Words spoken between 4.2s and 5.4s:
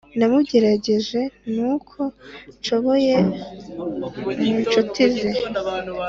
mu nshuti ze